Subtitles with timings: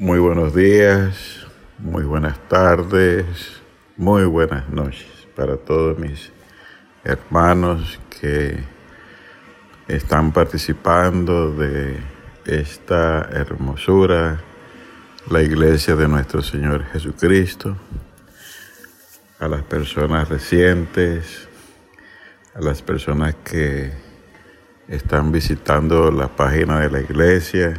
[0.00, 1.44] Muy buenos días,
[1.76, 3.60] muy buenas tardes,
[3.96, 6.30] muy buenas noches para todos mis
[7.02, 8.60] hermanos que
[9.88, 11.98] están participando de
[12.44, 14.40] esta hermosura,
[15.28, 17.76] la iglesia de nuestro Señor Jesucristo,
[19.40, 21.48] a las personas recientes,
[22.54, 23.90] a las personas que
[24.86, 27.74] están visitando la página de la iglesia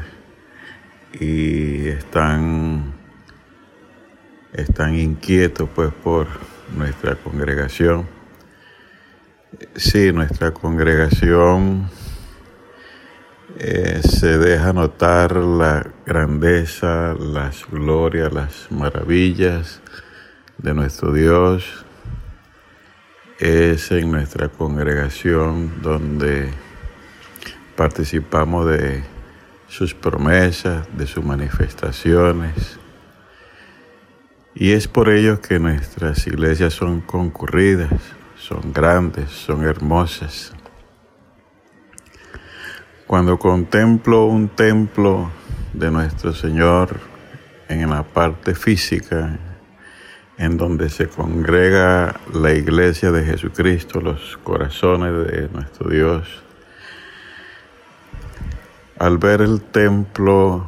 [1.13, 2.93] y están,
[4.53, 6.27] están inquietos pues por
[6.75, 8.07] nuestra congregación.
[9.75, 11.89] Sí, nuestra congregación
[13.57, 19.81] eh, se deja notar la grandeza, las glorias, las maravillas
[20.57, 21.85] de nuestro Dios.
[23.39, 26.49] Es en nuestra congregación donde
[27.75, 29.03] participamos de
[29.69, 32.79] sus promesas, de sus manifestaciones.
[34.55, 37.93] Y es por ello que nuestras iglesias son concurridas,
[38.35, 40.53] son grandes, son hermosas.
[43.05, 45.31] Cuando contemplo un templo
[45.73, 46.99] de nuestro Señor
[47.69, 49.37] en la parte física,
[50.37, 56.43] en donde se congrega la iglesia de Jesucristo, los corazones de nuestro Dios,
[58.99, 60.67] al ver el templo,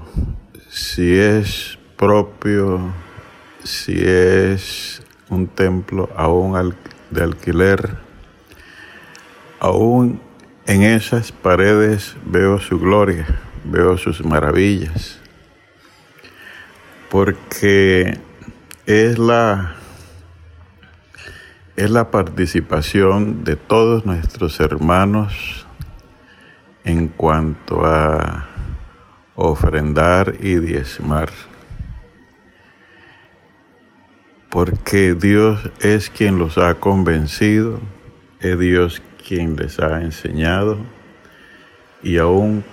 [0.69, 2.93] si es propio,
[3.61, 6.73] si es un templo aún
[7.09, 7.97] de alquiler,
[9.59, 10.21] aún
[10.65, 13.27] en esas paredes veo su gloria,
[13.65, 15.19] veo sus maravillas,
[17.09, 18.17] porque
[18.85, 19.75] es la
[21.75, 25.65] es la participación de todos nuestros hermanos
[26.83, 28.47] en cuanto a
[29.35, 31.29] ofrendar y diezmar.
[34.49, 37.79] Porque Dios es quien los ha convencido,
[38.39, 40.77] es Dios quien les ha enseñado
[42.03, 42.64] y aún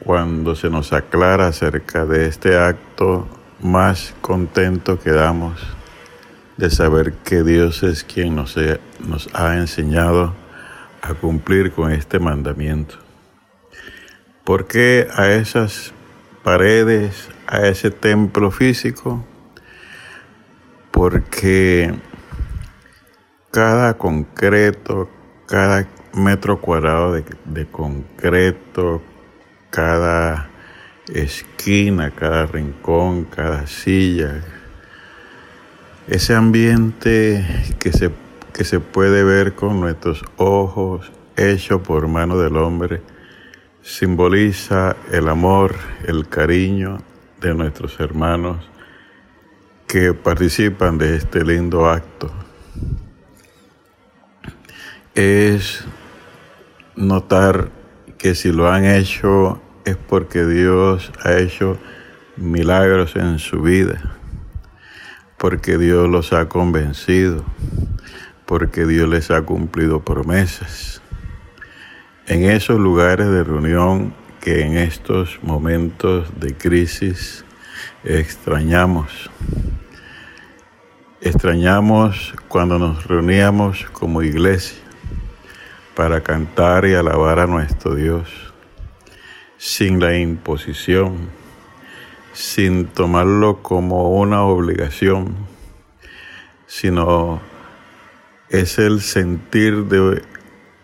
[0.00, 3.26] cuando se nos aclara acerca de este acto,
[3.60, 5.60] más contento quedamos
[6.56, 8.56] de saber que Dios es quien nos,
[9.00, 10.34] nos ha enseñado
[11.08, 12.96] a cumplir con este mandamiento.
[14.44, 15.92] ¿Por qué a esas
[16.42, 19.24] paredes, a ese templo físico?
[20.90, 21.94] Porque
[23.50, 25.10] cada concreto,
[25.46, 29.02] cada metro cuadrado de, de concreto,
[29.70, 30.50] cada
[31.08, 34.42] esquina, cada rincón, cada silla,
[36.08, 37.44] ese ambiente
[37.78, 38.10] que se
[38.56, 43.02] que se puede ver con nuestros ojos, hecho por mano del hombre,
[43.82, 45.74] simboliza el amor,
[46.06, 47.02] el cariño
[47.38, 48.66] de nuestros hermanos
[49.86, 52.30] que participan de este lindo acto.
[55.14, 55.84] Es
[56.94, 57.68] notar
[58.16, 61.76] que si lo han hecho es porque Dios ha hecho
[62.38, 64.16] milagros en su vida,
[65.36, 67.44] porque Dios los ha convencido
[68.46, 71.02] porque Dios les ha cumplido promesas.
[72.26, 77.44] En esos lugares de reunión que en estos momentos de crisis
[78.04, 79.28] extrañamos.
[81.20, 84.78] Extrañamos cuando nos reuníamos como iglesia
[85.96, 88.28] para cantar y alabar a nuestro Dios,
[89.56, 91.30] sin la imposición,
[92.32, 95.34] sin tomarlo como una obligación,
[96.66, 97.40] sino
[98.48, 100.22] es el sentir de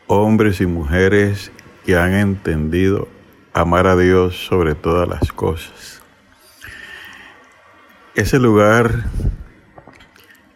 [0.06, 1.52] hombres y mujeres
[1.84, 3.08] que han entendido
[3.52, 6.02] amar a Dios sobre todas las cosas.
[8.14, 9.04] Ese lugar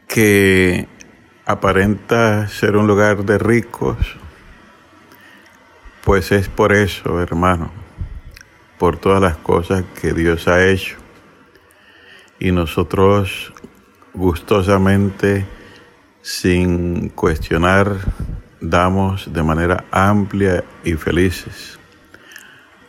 [0.09, 0.89] que
[1.44, 3.97] aparenta ser un lugar de ricos,
[6.05, 7.71] pues es por eso, hermano,
[8.78, 10.97] por todas las cosas que Dios ha hecho.
[12.38, 13.53] Y nosotros
[14.12, 15.47] gustosamente
[16.26, 17.99] sin cuestionar,
[18.61, 21.78] damos de manera amplia y felices,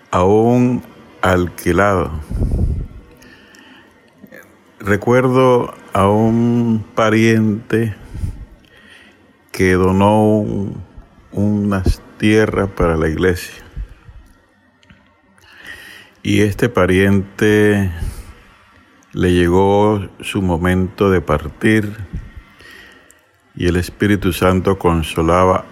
[0.09, 0.81] aún
[1.21, 2.19] alquilado.
[4.79, 7.95] Recuerdo a un pariente
[9.51, 10.73] que donó
[11.31, 13.63] unas tierras para la iglesia.
[16.23, 17.91] Y este pariente
[19.13, 21.95] le llegó su momento de partir
[23.57, 25.65] y el Espíritu Santo consolaba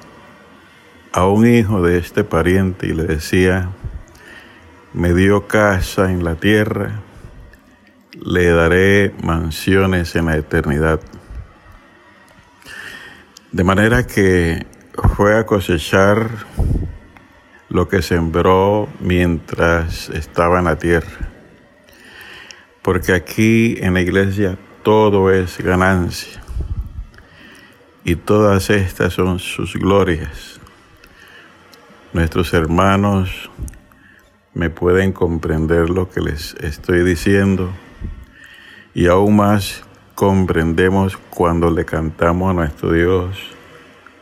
[1.13, 3.69] a un hijo de este pariente y le decía,
[4.93, 7.01] me dio casa en la tierra,
[8.19, 10.99] le daré mansiones en la eternidad.
[13.51, 14.65] De manera que
[15.15, 16.29] fue a cosechar
[17.69, 21.29] lo que sembró mientras estaba en la tierra.
[22.81, 26.44] Porque aquí en la iglesia todo es ganancia
[28.06, 30.62] y todas estas son sus glorias.
[32.13, 33.50] Nuestros hermanos
[34.54, 37.72] me pueden comprender lo que les estoy diciendo
[38.94, 43.38] y aún más comprendemos cuando le cantamos a nuestro Dios,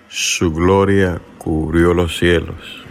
[0.07, 2.83] su gloria cubrió los cielos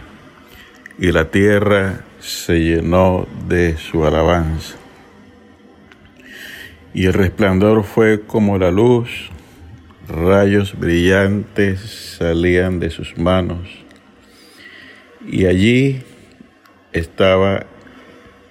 [0.99, 4.75] y la tierra se llenó de su alabanza.
[6.93, 9.31] Y el resplandor fue como la luz,
[10.07, 13.69] rayos brillantes salían de sus manos,
[15.25, 16.03] y allí
[16.91, 17.65] estaba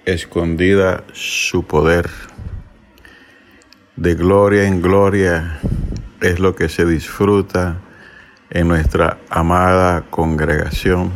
[0.05, 2.09] escondida su poder.
[3.95, 5.59] De gloria en gloria
[6.19, 7.79] es lo que se disfruta
[8.49, 11.11] en nuestra amada congregación.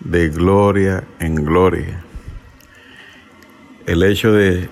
[0.00, 2.04] De gloria en gloria.
[3.86, 4.68] El hecho de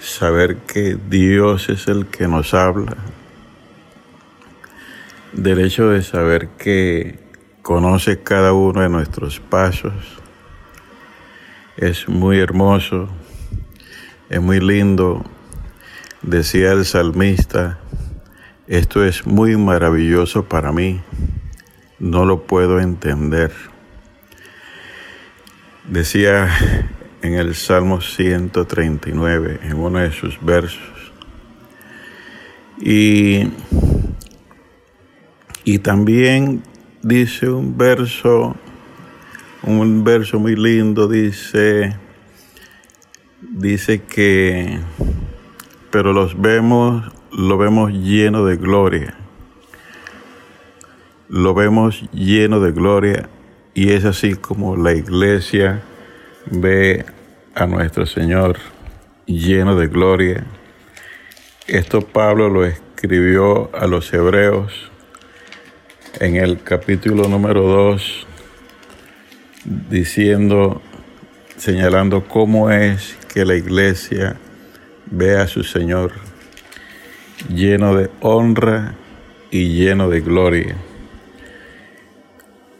[0.00, 2.96] saber que Dios es el que nos habla,
[5.34, 7.18] del hecho de saber que
[7.62, 9.92] conoce cada uno de nuestros pasos,
[11.76, 13.08] es muy hermoso,
[14.30, 15.24] es muy lindo
[16.26, 17.78] Decía el salmista,
[18.66, 21.02] esto es muy maravilloso para mí,
[21.98, 23.52] no lo puedo entender.
[25.86, 26.48] Decía
[27.20, 31.12] en el Salmo 139, en uno de sus versos,
[32.80, 33.50] y,
[35.64, 36.62] y también
[37.02, 38.54] dice un verso,
[39.62, 41.96] un verso muy lindo, dice,
[43.40, 44.80] dice que
[45.94, 49.14] pero los vemos, lo vemos lleno de gloria.
[51.28, 53.28] Lo vemos lleno de gloria
[53.74, 55.82] y es así como la iglesia
[56.46, 57.04] ve
[57.54, 58.58] a nuestro Señor
[59.24, 60.44] lleno de gloria.
[61.68, 64.90] Esto Pablo lo escribió a los hebreos
[66.20, 68.26] en el capítulo número 2,
[69.90, 70.80] diciendo,
[71.56, 74.36] señalando cómo es que la iglesia
[75.06, 76.12] ve a su Señor
[77.48, 78.94] lleno de honra
[79.50, 80.76] y lleno de gloria.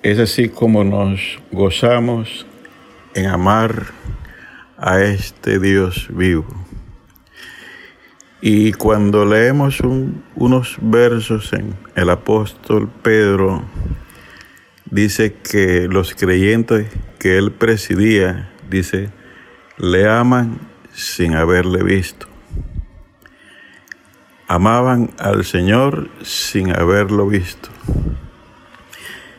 [0.02, 2.46] Es así como nos gozamos
[3.14, 3.86] en amar
[4.76, 6.46] a este Dios vivo.
[8.46, 9.80] Y cuando leemos
[10.36, 13.64] unos versos en el apóstol Pedro,
[14.84, 16.88] dice que los creyentes
[17.18, 19.08] que él presidía, dice,
[19.78, 20.58] le aman
[20.92, 22.26] sin haberle visto.
[24.46, 27.70] Amaban al Señor sin haberlo visto.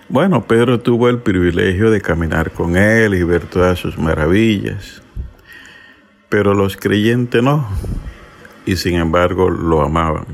[0.10, 5.04] Bueno, Pedro tuvo el privilegio de caminar con Él y ver todas sus maravillas,
[6.28, 7.70] pero los creyentes no,
[8.66, 10.26] y sin embargo lo amaban.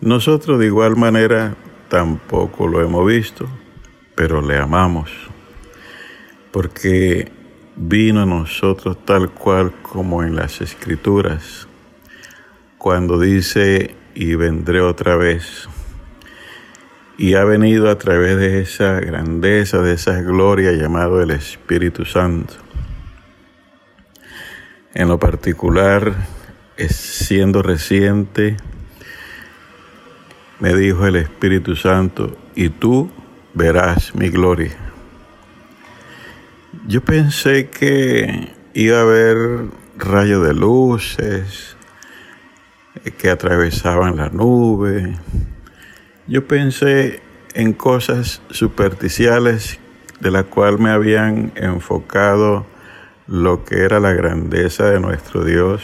[0.00, 1.56] Nosotros de igual manera
[1.88, 3.48] tampoco lo hemos visto,
[4.14, 5.10] pero le amamos,
[6.52, 7.32] porque
[7.76, 11.68] vino a nosotros tal cual como en las escrituras,
[12.76, 15.68] cuando dice, y vendré otra vez.
[17.16, 22.54] Y ha venido a través de esa grandeza, de esa gloria llamado el Espíritu Santo.
[24.94, 26.14] En lo particular,
[26.86, 28.56] siendo reciente,
[30.60, 33.10] me dijo el Espíritu Santo, y tú
[33.54, 34.76] verás mi gloria.
[36.86, 39.66] Yo pensé que iba a haber
[39.96, 41.76] rayos de luces
[43.18, 45.16] que atravesaban la nube.
[46.26, 47.20] Yo pensé
[47.54, 49.78] en cosas superficiales
[50.20, 52.66] de la cual me habían enfocado
[53.26, 55.82] lo que era la grandeza de nuestro Dios.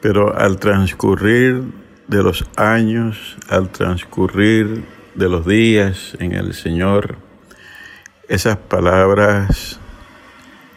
[0.00, 1.62] Pero al transcurrir
[2.08, 7.16] de los años, al transcurrir de los días en el Señor,
[8.28, 9.80] esas palabras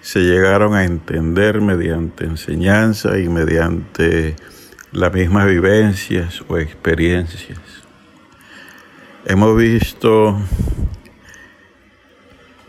[0.02, 4.36] se llegaron a entender mediante enseñanza y mediante
[4.92, 7.60] las mismas vivencias o experiencias.
[9.26, 10.38] Hemos visto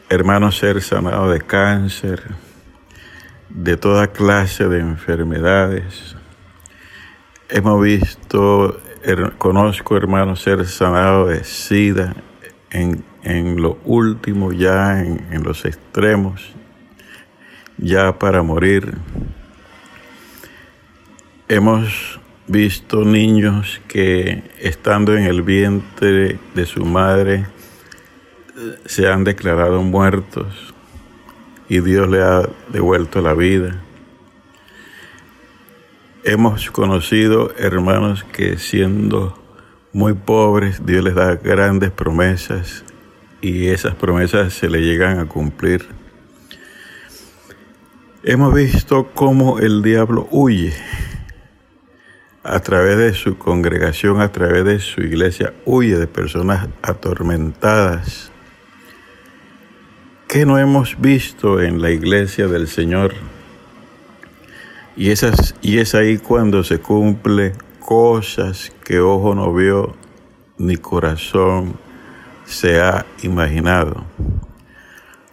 [0.09, 2.23] hermanos ser sanados de cáncer,
[3.49, 6.17] de toda clase de enfermedades.
[7.49, 8.81] Hemos visto,
[9.39, 12.15] conozco hermanos ser sanados de sida
[12.71, 16.53] en en lo último, ya en, los extremos,
[17.79, 18.95] ya para morir.
[21.49, 27.47] hemos visto niños que estando en el vientre de su madre
[28.85, 30.75] se han declarado muertos
[31.69, 33.83] y Dios le ha devuelto la vida.
[36.27, 39.39] Hemos conocido hermanos que siendo
[39.93, 42.83] muy pobres, Dios les da grandes promesas
[43.43, 45.87] y esas promesas se le llegan a cumplir.
[48.23, 50.73] Hemos visto cómo el diablo huye
[52.43, 58.33] a través de su congregación, a través de su iglesia, huye de personas atormentadas.
[60.27, 63.13] ¿Qué no hemos visto en la iglesia del Señor?
[64.97, 69.95] Y, esas, y es ahí cuando se cumple cosas que ojo no vio
[70.57, 71.77] ni corazón
[72.45, 74.05] se ha imaginado.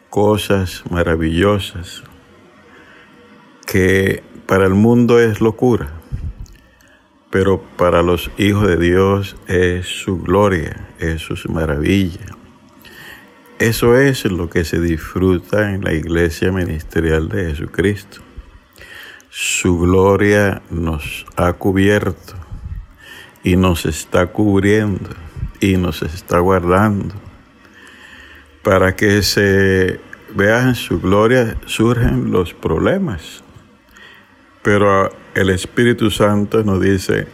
[0.09, 2.03] Cosas maravillosas
[3.67, 5.91] que para el mundo es locura,
[7.29, 12.35] pero para los hijos de Dios es su gloria, es su maravilla.
[13.59, 18.21] Eso es lo que se disfruta en la iglesia ministerial de Jesucristo.
[19.33, 22.33] Su gloria nos ha cubierto
[23.45, 25.09] y nos está cubriendo
[25.61, 27.15] y nos está guardando.
[28.61, 30.01] Para que se
[30.35, 33.41] vean su gloria surgen los problemas.
[34.63, 37.25] Pero el Espíritu Santo nos dice,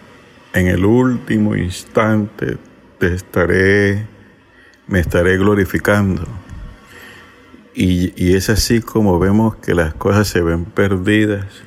[0.54, 2.60] en el último instante
[3.00, 4.06] te estaré,
[4.86, 6.28] me estaré glorificando.
[7.74, 11.64] Y, y es así como vemos que las cosas se ven perdidas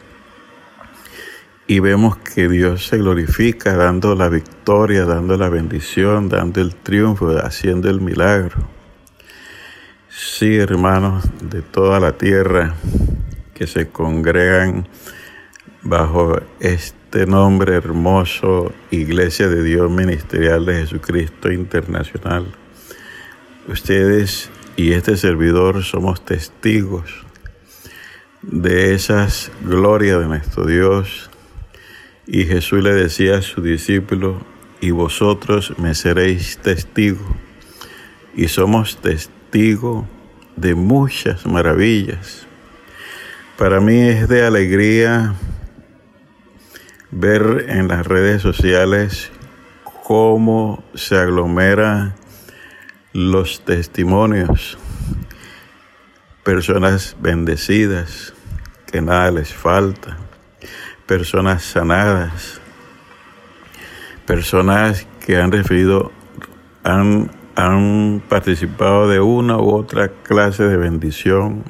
[1.71, 7.29] y vemos que Dios se glorifica dando la victoria, dando la bendición, dando el triunfo,
[7.45, 8.57] haciendo el milagro.
[10.09, 12.75] Sí, hermanos de toda la tierra
[13.55, 14.89] que se congregan
[15.83, 22.53] bajo este nombre hermoso, Iglesia de Dios Ministerial de Jesucristo Internacional.
[23.69, 27.25] Ustedes y este servidor somos testigos
[28.43, 31.30] de esas glorias de nuestro Dios.
[32.33, 34.41] Y Jesús le decía a su discípulo,
[34.81, 37.27] y vosotros me seréis testigos.
[38.37, 40.05] Y somos testigos
[40.55, 42.47] de muchas maravillas.
[43.59, 45.35] Para mí es de alegría
[47.11, 49.33] ver en las redes sociales
[50.05, 52.15] cómo se aglomeran
[53.13, 54.79] los testimonios,
[56.45, 58.35] personas bendecidas,
[58.87, 60.17] que nada les falta,
[61.11, 62.61] personas sanadas,
[64.27, 66.13] personas que han recibido,
[66.85, 71.65] han, han participado de una u otra clase de bendición.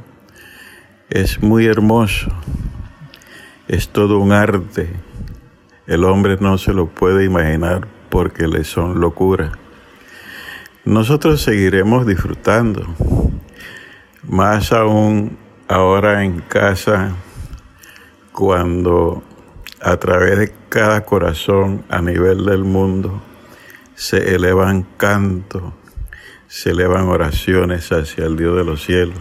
[1.08, 2.30] Es muy hermoso,
[3.66, 4.90] es todo un arte
[5.86, 9.52] el hombre no se lo puede imaginar porque le son locura.
[10.84, 12.86] Nosotros seguiremos disfrutando,
[14.22, 17.14] más aún ahora en casa,
[18.32, 19.22] cuando
[19.80, 23.22] a través de cada corazón a nivel del mundo
[23.94, 25.72] se elevan cantos,
[26.48, 29.18] se elevan oraciones hacia el Dios de los cielos,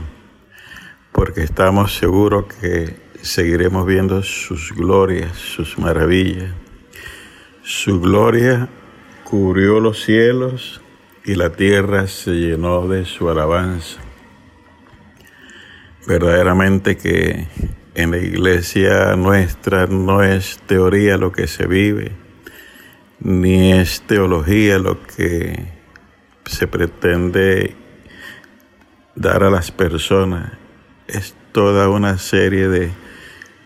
[1.11, 6.51] porque estamos seguros que seguiremos viendo sus glorias, sus maravillas.
[7.61, 8.69] Su gloria
[9.23, 10.81] cubrió los cielos
[11.25, 13.99] y la tierra se llenó de su alabanza.
[16.07, 17.47] Verdaderamente que
[18.01, 22.11] en la iglesia nuestra no es teoría lo que se vive,
[23.19, 25.67] ni es teología lo que
[26.45, 27.75] se pretende
[29.15, 30.51] dar a las personas.
[31.07, 32.91] Es toda una serie de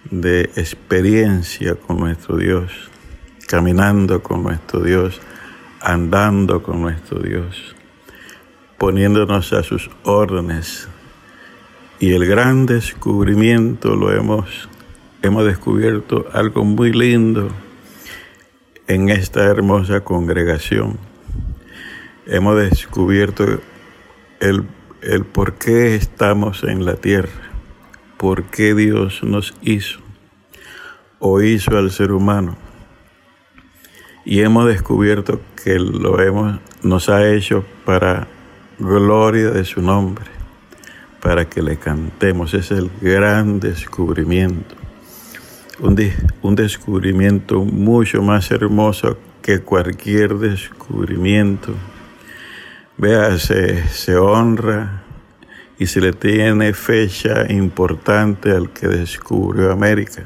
[0.09, 2.71] de experiencia con nuestro Dios,
[3.47, 5.21] caminando con nuestro Dios,
[5.81, 7.75] andando con nuestro Dios,
[8.77, 10.89] poniéndonos a sus órdenes.
[11.99, 14.69] Y el gran descubrimiento lo hemos,
[15.21, 17.49] hemos descubierto algo muy lindo
[18.87, 20.97] en esta hermosa congregación.
[22.25, 23.45] Hemos descubierto
[24.39, 24.63] el,
[25.01, 27.53] el por qué estamos en la tierra
[28.23, 29.99] por qué Dios nos hizo
[31.19, 32.55] o hizo al ser humano.
[34.23, 38.29] Y hemos descubierto que lo hemos, nos ha hecho para
[38.79, 40.23] gloria de su nombre,
[41.23, 42.53] para que le cantemos.
[42.53, 44.75] Es el gran descubrimiento.
[45.79, 45.97] Un,
[46.41, 51.73] un descubrimiento mucho más hermoso que cualquier descubrimiento.
[52.97, 55.03] Vea, se, se honra
[55.79, 60.23] y se le tiene fecha importante al que descubrió América.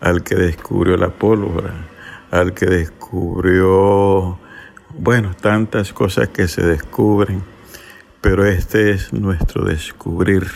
[0.00, 1.86] al que descubrió la pólvora,
[2.32, 4.36] al que descubrió,
[4.98, 7.42] bueno, tantas cosas que se descubren,
[8.22, 10.46] pero este es nuestro descubrir,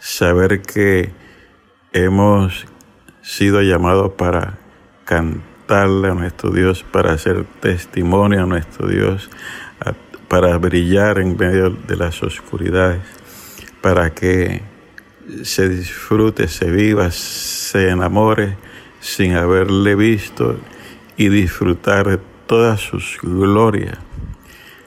[0.00, 1.12] saber que
[1.92, 2.66] hemos
[3.22, 4.58] sido llamados para
[5.04, 9.30] cantarle a nuestro Dios, para hacer testimonio a nuestro Dios,
[10.26, 13.00] para brillar en medio de las oscuridades,
[13.80, 14.62] para que
[15.44, 18.56] se disfrute, se viva, se enamore
[18.98, 20.58] sin haberle visto
[21.16, 23.98] y disfrutar de todas sus glorias,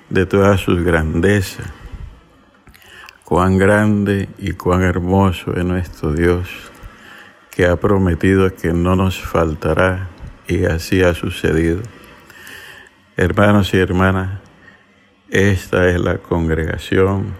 [0.09, 1.84] de todas sus grandezas.
[3.25, 6.47] Cuán grande y cuán hermoso es nuestro Dios,
[7.49, 10.09] que ha prometido que no nos faltará
[10.47, 11.81] y así ha sucedido.
[13.17, 14.41] Hermanos y hermanas,
[15.31, 17.33] esta es la congregación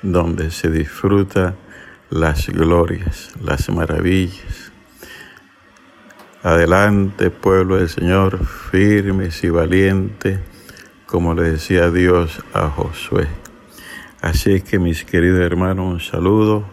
[0.00, 1.56] donde se disfruta
[2.08, 4.72] las glorias, las maravillas.
[6.42, 10.38] Adelante, pueblo del Señor, firmes y valientes,
[11.04, 13.28] como le decía Dios a Josué.
[14.20, 16.64] Así que mis queridos hermanos, un saludo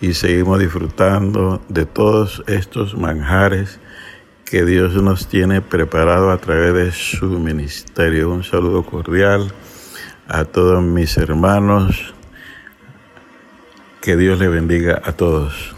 [0.00, 3.80] y seguimos disfrutando de todos estos manjares
[4.44, 8.30] que Dios nos tiene preparado a través de su ministerio.
[8.30, 9.50] Un saludo cordial
[10.28, 12.14] a todos mis hermanos.
[14.02, 15.74] Que Dios le bendiga a todos.